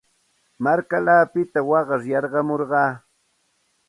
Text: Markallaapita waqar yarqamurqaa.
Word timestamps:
Markallaapita 0.63 1.59
waqar 1.69 2.01
yarqamurqaa. 2.11 2.91